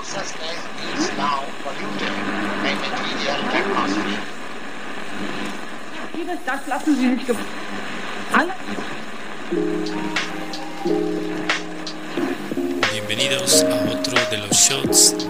[0.00, 0.58] consciousness
[0.98, 2.14] is now polluted
[2.62, 4.22] by material atmosphere.
[6.14, 7.34] Vieles, das lassen Sie sich ge
[8.32, 8.54] Alle
[12.92, 15.29] Bienvenidos a otro de los shots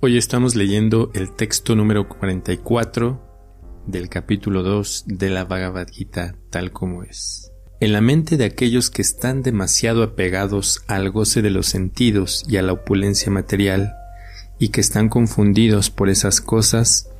[0.00, 3.20] Hoy estamos leyendo el texto número 44
[3.88, 7.50] del capítulo 2 de la Bhagavad Gita tal como es.
[7.80, 12.58] En la mente de aquellos que están demasiado apegados al goce de los sentidos y
[12.58, 13.92] a la opulencia material,
[14.60, 17.10] y que están confundidos por esas cosas,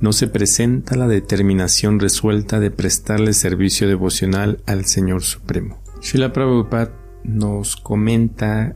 [0.00, 5.80] no se presenta la determinación resuelta de prestarle servicio devocional al Señor Supremo.
[6.00, 6.90] Srila Prabhupada
[7.22, 8.74] nos comenta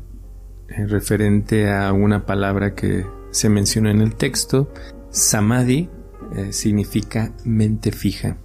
[0.68, 4.72] eh, referente a una palabra que se menciona en el texto,
[5.10, 5.88] samadhi
[6.36, 8.38] eh, significa mente fija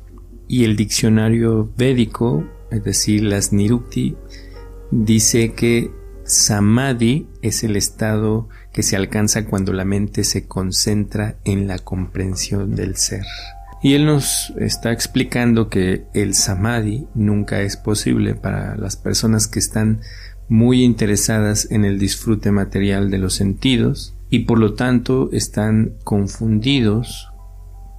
[0.47, 4.15] y el diccionario védico, es decir, las nirukti,
[4.91, 5.91] dice que
[6.23, 12.75] samadhi es el estado que se alcanza cuando la mente se concentra en la comprensión
[12.75, 13.25] del ser.
[13.83, 19.59] Y él nos está explicando que el samadhi nunca es posible para las personas que
[19.59, 20.01] están
[20.49, 27.31] muy interesadas en el disfrute material de los sentidos y por lo tanto están confundidos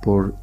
[0.02, 0.36] por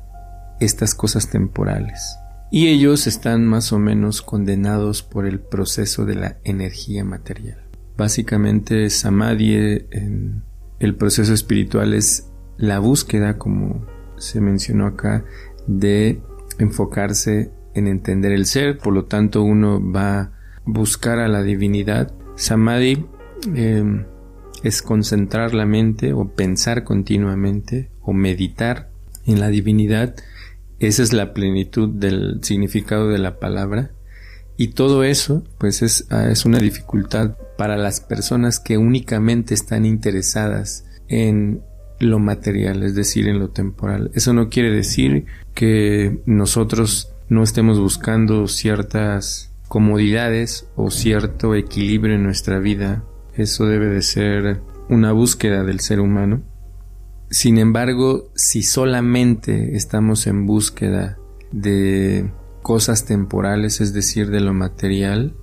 [0.59, 2.17] estas cosas temporales.
[2.51, 7.57] Y ellos están más o menos condenados por el proceso de la energía material.
[7.97, 9.55] Básicamente samadhi
[9.91, 10.43] en
[10.79, 13.85] el proceso espiritual es la búsqueda, como
[14.17, 15.25] se mencionó acá,
[15.67, 16.21] de
[16.59, 20.31] enfocarse en entender el ser, por lo tanto uno va a
[20.65, 22.13] buscar a la divinidad.
[22.35, 23.05] Samadhi
[23.53, 24.05] eh,
[24.65, 28.89] es concentrar la mente o pensar continuamente o meditar
[29.27, 30.15] en la divinidad.
[30.79, 33.91] Esa es la plenitud del significado de la palabra.
[34.57, 40.83] Y todo eso, pues es, es una dificultad para las personas que únicamente están interesadas
[41.09, 41.61] en
[41.99, 44.09] lo material, es decir, en lo temporal.
[44.15, 52.23] Eso no quiere decir que nosotros no estemos buscando ciertas comodidades o cierto equilibrio en
[52.23, 53.03] nuestra vida.
[53.37, 56.43] Eso debe de ser una búsqueda del ser humano.
[57.29, 61.17] Sin embargo, si solamente estamos en búsqueda
[61.51, 62.31] de
[62.61, 65.35] cosas temporales, es decir, de lo material,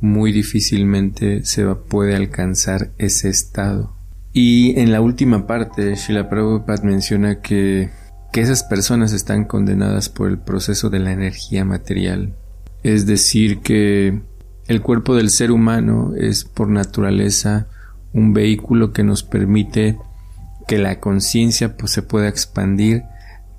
[0.00, 3.96] muy difícilmente se puede alcanzar ese estado.
[4.32, 7.90] Y en la última parte, Shila Prabhupada menciona que,
[8.32, 12.34] que esas personas están condenadas por el proceso de la energía material.
[12.82, 14.22] Es decir, que
[14.68, 17.66] el cuerpo del ser humano es por naturaleza
[18.12, 19.98] un vehículo que nos permite
[20.68, 23.04] que la conciencia pues, se pueda expandir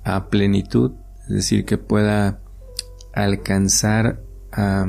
[0.04, 0.92] a plenitud,
[1.22, 2.40] es decir, que pueda
[3.12, 4.20] alcanzar
[4.52, 4.86] a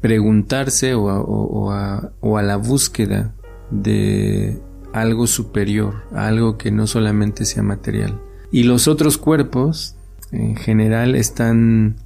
[0.00, 3.34] preguntarse o a, o, a, o a la búsqueda
[3.70, 4.60] de
[4.92, 8.20] algo superior, algo que no solamente sea material.
[8.52, 9.96] Y los otros cuerpos
[10.30, 11.96] en general están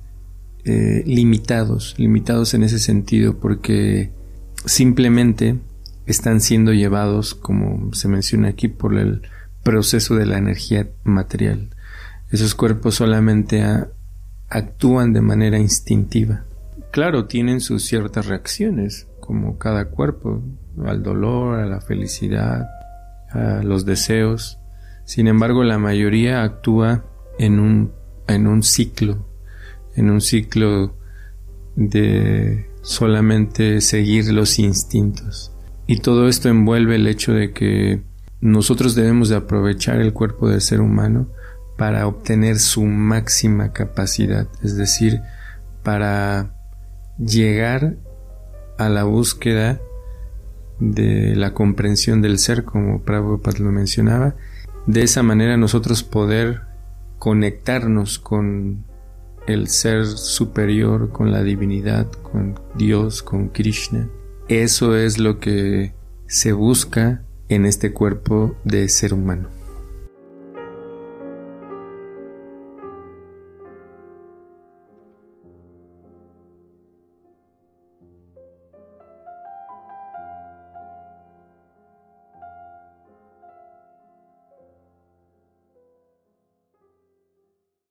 [0.65, 4.13] eh, limitados, limitados en ese sentido porque
[4.65, 5.59] simplemente
[6.07, 9.23] están siendo llevados, como se menciona aquí, por el
[9.63, 11.71] proceso de la energía material.
[12.31, 13.65] Esos cuerpos solamente
[14.49, 16.45] actúan de manera instintiva.
[16.91, 20.43] Claro, tienen sus ciertas reacciones, como cada cuerpo,
[20.85, 22.67] al dolor, a la felicidad,
[23.31, 24.59] a los deseos.
[25.05, 27.05] Sin embargo, la mayoría actúa
[27.39, 27.93] en un,
[28.27, 29.28] en un ciclo,
[29.99, 30.95] en un ciclo
[31.77, 35.53] de solamente seguir los instintos.
[35.87, 38.03] Y todo esto envuelve el hecho de que
[38.41, 41.29] nosotros debemos de aprovechar el cuerpo del ser humano
[41.77, 45.21] para obtener su máxima capacidad, es decir,
[45.83, 46.55] para
[47.19, 47.97] llegar
[48.79, 49.81] a la búsqueda
[50.79, 54.37] de la comprensión del ser, como Prabhupada lo mencionaba,
[54.87, 56.63] de esa manera nosotros poder
[57.19, 58.85] conectarnos con
[59.49, 64.09] el ser superior, con la divinidad, con Dios, con Krishna.
[64.49, 65.95] Eso es lo que
[66.27, 69.58] se busca en este cuerpo de ser humano.